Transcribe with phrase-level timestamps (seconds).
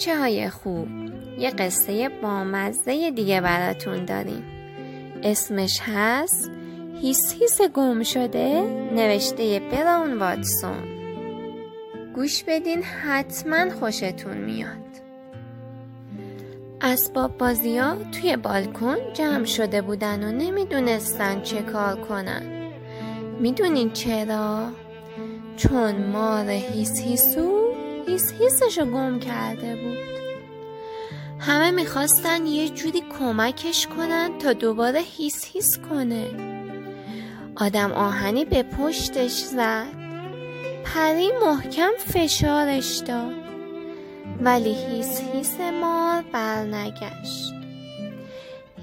[0.00, 0.88] بچه های خوب.
[1.38, 4.44] یه قصه بامزه دیگه براتون داریم.
[5.22, 6.50] اسمش هست
[7.00, 8.60] هیس هیس گم شده
[8.94, 10.82] نوشته براون واتسون.
[12.14, 14.90] گوش بدین حتما خوشتون میاد.
[16.80, 22.42] اسباب بازی ها توی بالکن جمع شده بودن و نمی‌دونستن چه کار کنن.
[23.40, 24.68] می‌دونین چرا؟
[25.56, 27.59] چون مار هیس هیسو
[28.20, 29.98] هیس هیسشو گم کرده بود.
[31.38, 36.26] همه می‌خواستن یه جوری کمکش کنن تا دوباره هیس هیس کنه.
[37.56, 39.86] آدم آهنی به پشتش زد.
[40.84, 43.32] پری محکم فشارش داد.
[44.40, 47.52] ولی هیس هیس مار برنگشت.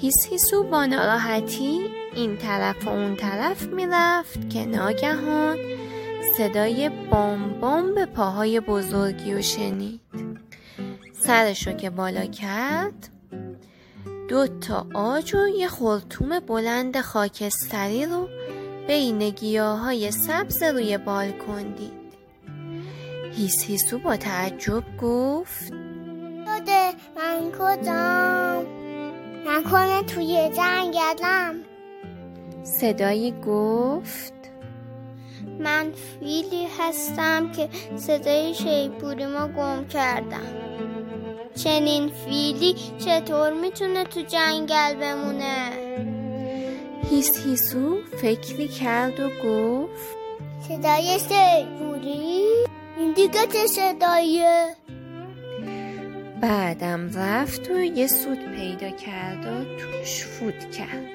[0.00, 1.80] هیس هیسو با ناراحتی
[2.14, 5.58] این طرف و اون طرف می‌رفت که ناگهان
[6.38, 10.00] صدای بام بام به پاهای بزرگی و شنید.
[11.12, 13.08] سرشو که بالا کرد
[14.28, 18.28] دو تا آج و یه خورتوم بلند خاکستری رو
[18.86, 21.92] بین گیاه های سبز روی بالکن دید.
[23.32, 25.70] هیس هیسو با تعجب گفت
[26.46, 28.66] داده من کجام؟
[29.46, 31.54] نکنه توی جنگلم.
[32.80, 34.43] صدایی گفت
[35.58, 40.46] من فیلی هستم که صدای شیپوری ما گم کردم.
[41.64, 45.70] چنین فیلی چطور می‌تونه تو جنگل بمونه؟
[47.10, 50.16] هیس هیسو فکری کرد و گفت
[50.68, 52.64] صدای شیپوری؟
[52.98, 54.76] این دیگه چه صداییه؟
[56.40, 61.14] بعدم رفت و یه سود پیدا کرد و توش فوت کرد.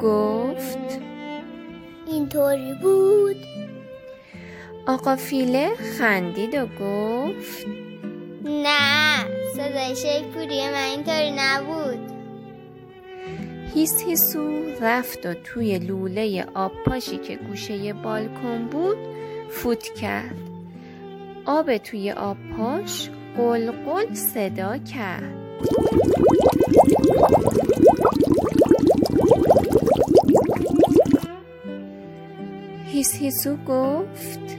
[0.00, 0.71] گفت
[2.34, 3.36] اینطوری بود؟
[4.86, 7.66] آقا فیله خندید و گفت
[8.44, 9.24] نه
[9.56, 11.98] صدای شیپوری من اینطوری نبود.
[13.74, 18.96] هیس هیسو رفت و توی لوله آب پاشی که گوشه بالکن بود
[19.50, 20.36] فوت کرد.
[21.44, 25.34] آب توی آب پاش قلقل صدا کرد.
[33.32, 34.56] هیسو گفت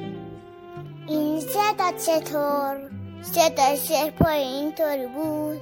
[1.07, 2.89] این صدا چطور؟
[3.21, 5.61] صدا شیپوری اینطوری بود.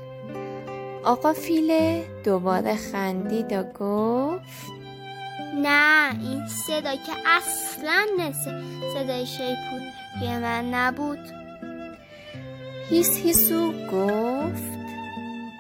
[1.04, 4.72] آقا فیله دوباره خندید و گفت
[5.56, 8.64] نه این صدا که اصلا نسه.
[8.94, 11.20] صدای شیپوری من نبود.
[12.90, 14.72] هیس هیسو گفت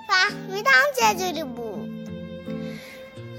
[0.07, 2.09] فهمیدم چجوری بود.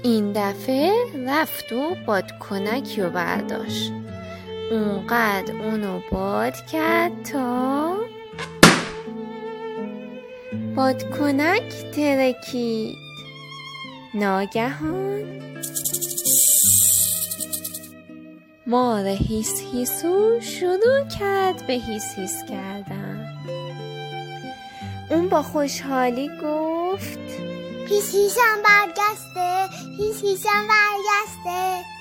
[0.03, 0.91] این دفعه
[1.27, 4.02] رفت و بادکنکی رو برداشت.
[4.73, 7.95] اونقدر اونو باد کرد تا
[10.75, 12.97] بادکنک ترکید.
[14.13, 15.23] ناگهان.
[18.67, 23.33] مار هیس هیسو شروع کرد به هیس هیس کردن.
[25.09, 27.19] اون با خوشحالی گفت
[27.89, 31.92] هیس هیسم برگشته هیس هیسم برگشته.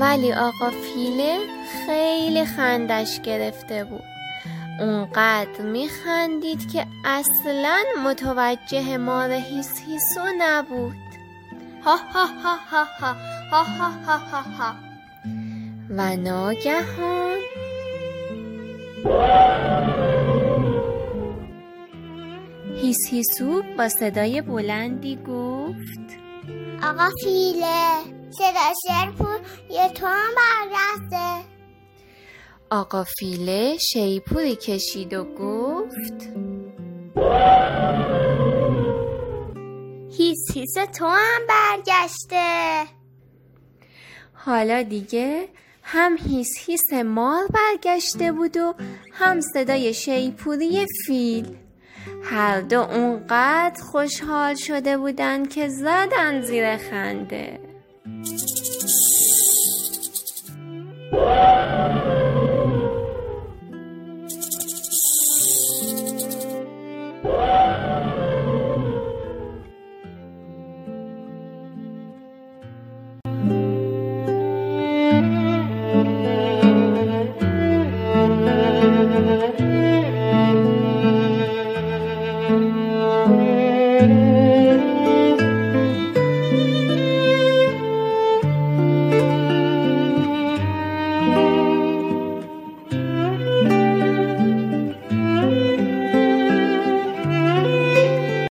[0.00, 1.38] ولی آقا فیله
[1.86, 4.04] خیلی خندش گرفته بود.
[4.80, 10.94] اونقدر میخندید که اصلا متوجه مار هیس هیسو نبود.
[11.84, 13.14] ها ها ها ها ها
[13.50, 14.74] ها ها ها ها ها.
[15.90, 17.38] و ناگهان
[22.82, 26.00] هیس هیسو با صدای بلندی گفت
[26.82, 28.19] آقا فیله.
[28.30, 31.44] صدا شیپور یه تو هم برگشته
[32.70, 36.28] آقا فیله شیپوری کشید و گفت
[40.18, 42.84] هیس هیس تو هم برگشته.
[44.32, 45.48] حالا دیگه
[45.82, 48.74] هم هیس هیس مار برگشته بود و
[49.12, 51.56] هم صدای شیپوری فیل.
[52.22, 57.69] هر دو اونقدر خوشحال شده بودن که زدن زیر خنده.